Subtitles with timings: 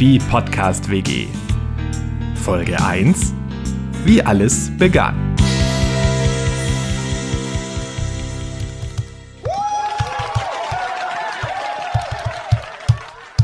[0.00, 1.28] die Podcast WG.
[2.44, 3.32] Folge 1:
[4.04, 5.14] Wie alles begann.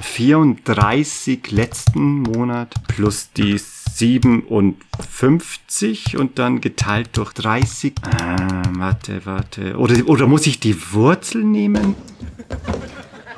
[0.00, 7.94] Vierunddreißig letzten Monat plus die 57 und dann geteilt durch 30.
[8.02, 9.76] Ah, warte, warte.
[9.76, 11.94] Oder, oder muss ich die Wurzel nehmen?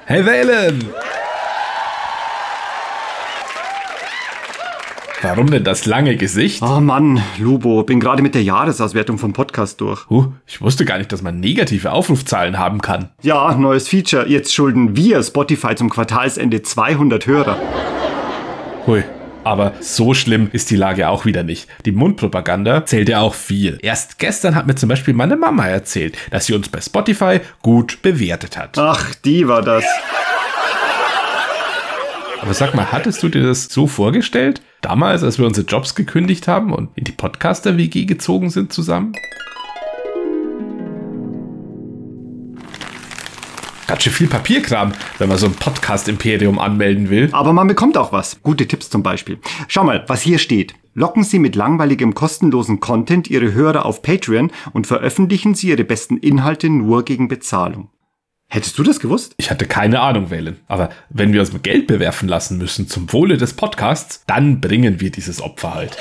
[0.06, 0.82] Hey Valen!
[5.22, 6.62] Warum denn das lange Gesicht?
[6.62, 10.10] Oh Mann, Lubo, bin gerade mit der Jahresauswertung vom Podcast durch.
[10.10, 13.10] Huh, ich wusste gar nicht, dass man negative Aufrufzahlen haben kann.
[13.22, 14.28] Ja, neues Feature.
[14.28, 17.56] Jetzt schulden wir Spotify zum Quartalsende 200 Hörer.
[18.88, 19.04] Hui.
[19.44, 21.68] Aber so schlimm ist die Lage auch wieder nicht.
[21.84, 23.78] Die Mundpropaganda zählt ja auch viel.
[23.82, 28.02] Erst gestern hat mir zum Beispiel meine Mama erzählt, dass sie uns bei Spotify gut
[28.02, 28.76] bewertet hat.
[28.78, 29.84] Ach, die war das.
[32.40, 34.62] Aber sag mal, hattest du dir das so vorgestellt?
[34.82, 39.12] Damals, als wir unsere Jobs gekündigt haben und in die Podcaster-WG gezogen sind zusammen?
[43.86, 47.28] Ganz schön viel Papierkram, wenn man so ein Podcast-Imperium anmelden will.
[47.30, 48.42] Aber man bekommt auch was.
[48.42, 49.38] Gute Tipps zum Beispiel.
[49.68, 50.74] Schau mal, was hier steht.
[50.94, 56.16] Locken Sie mit langweiligem kostenlosen Content Ihre Hörer auf Patreon und veröffentlichen Sie Ihre besten
[56.16, 57.88] Inhalte nur gegen Bezahlung.
[58.54, 59.32] Hättest du das gewusst?
[59.38, 60.58] Ich hatte keine Ahnung, Wählen.
[60.68, 65.00] Aber wenn wir uns mit Geld bewerfen lassen müssen zum Wohle des Podcasts, dann bringen
[65.00, 65.96] wir dieses Opfer halt.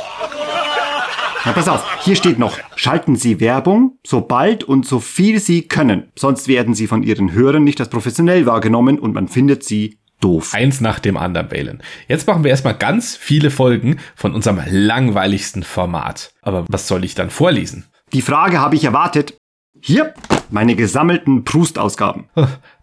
[1.45, 6.11] Na, pass auf, hier steht noch, schalten Sie Werbung, sobald und so viel Sie können.
[6.19, 10.53] Sonst werden Sie von Ihren Hörern nicht als professionell wahrgenommen und man findet Sie doof.
[10.53, 11.81] Eins nach dem anderen wählen.
[12.09, 16.33] Jetzt machen wir erstmal ganz viele Folgen von unserem langweiligsten Format.
[16.41, 17.85] Aber was soll ich dann vorlesen?
[18.11, 19.37] Die Frage habe ich erwartet.
[19.81, 20.13] Hier,
[20.51, 22.25] meine gesammelten Prust-Ausgaben.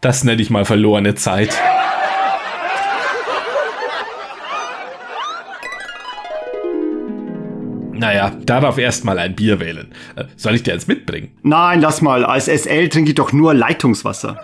[0.01, 1.57] Das nenne ich mal verlorene Zeit.
[7.93, 9.93] Naja, darauf erstmal ein Bier wählen.
[10.15, 11.31] Äh, Soll ich dir eins mitbringen?
[11.43, 14.39] Nein, lass mal, als SL trinke ich doch nur Leitungswasser.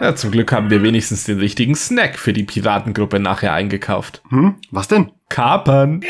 [0.00, 4.22] Ja, zum Glück haben wir wenigstens den richtigen Snack für die Piratengruppe nachher eingekauft.
[4.30, 5.12] Hm, was denn?
[5.28, 6.00] Kapern.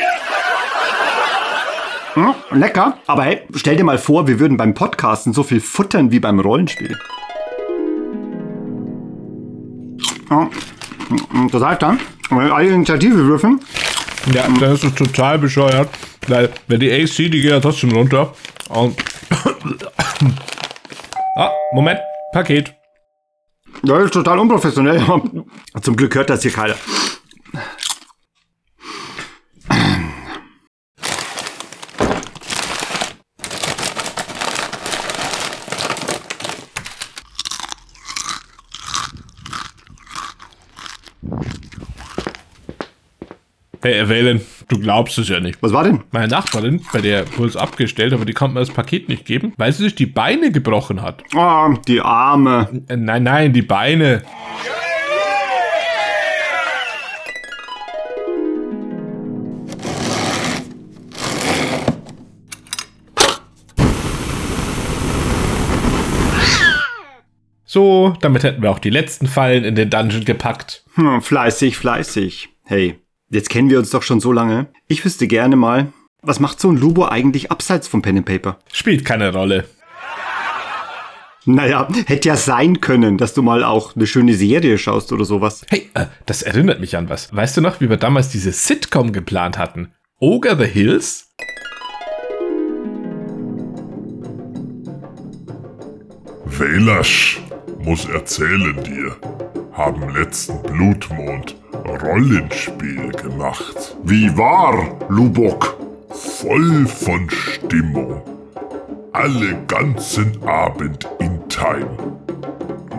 [2.13, 6.11] Hm, lecker, aber hey, stell dir mal vor, wir würden beim Podcasten so viel futtern
[6.11, 6.97] wie beim Rollenspiel.
[10.29, 10.49] Ja,
[11.31, 13.59] hm, das heißt dann, wenn wir alle Initiative würfeln,
[14.33, 15.89] Ja, das ist total bescheuert,
[16.27, 18.33] weil wenn die AC, die geht ja trotzdem runter.
[18.69, 18.95] Und
[21.37, 21.99] ah, Moment,
[22.33, 22.73] Paket.
[23.83, 25.01] das ist total unprofessionell.
[25.81, 26.75] Zum Glück hört das hier keiner.
[43.83, 45.57] Hey, Valen, du glaubst es ja nicht.
[45.63, 46.03] Was war denn?
[46.11, 49.53] Meine Nachbarin, bei der wurde es abgestellt, aber die konnte mir das Paket nicht geben,
[49.57, 51.23] weil sie sich die Beine gebrochen hat.
[51.35, 52.83] Oh, die Arme.
[52.87, 54.21] Äh, nein, nein, die Beine.
[67.65, 70.83] So, damit hätten wir auch die letzten Fallen in den Dungeon gepackt.
[70.93, 72.49] Hm, fleißig, fleißig.
[72.65, 73.00] Hey,
[73.31, 74.67] jetzt kennen wir uns doch schon so lange.
[74.87, 78.59] Ich wüsste gerne mal, was macht so ein Lubo eigentlich abseits vom Pen and Paper?
[78.71, 79.65] Spielt keine Rolle.
[81.45, 85.65] Naja, hätte ja sein können, dass du mal auch eine schöne Serie schaust oder sowas.
[85.69, 87.35] Hey, äh, das erinnert mich an was.
[87.35, 89.91] Weißt du noch, wie wir damals diese Sitcom geplant hatten?
[90.19, 91.33] Ogre the Hills?
[96.45, 97.41] Wälasch
[97.79, 99.15] muss erzählen dir,
[99.73, 101.55] haben letzten Blutmond
[101.97, 103.95] Rollenspiel gemacht.
[104.03, 104.73] Wie war,
[105.09, 105.77] Lubok?
[106.09, 108.21] Voll von Stimmung.
[109.13, 111.89] Alle ganzen Abend in Time.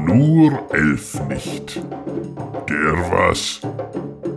[0.04, 1.80] Nur elf nicht.
[2.68, 3.60] Der was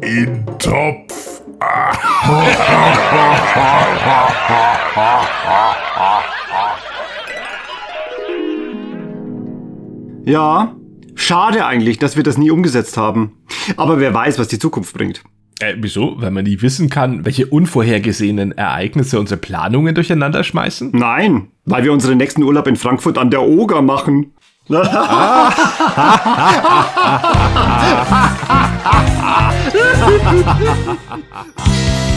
[0.01, 1.41] in Topf.
[10.27, 10.75] Ja,
[11.15, 13.37] Schade eigentlich, dass wir das nie umgesetzt haben.
[13.77, 15.23] Aber wer weiß, was die Zukunft bringt.
[15.59, 16.15] Äh, wieso?
[16.17, 20.91] Weil man nie wissen kann, welche unvorhergesehenen Ereignisse unsere Planungen durcheinander schmeißen?
[20.93, 24.33] Nein, weil wir unseren nächsten Urlaub in Frankfurt an der Oger machen.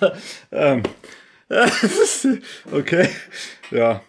[0.52, 0.82] ähm,
[2.72, 3.08] okay.
[3.70, 4.02] Ja.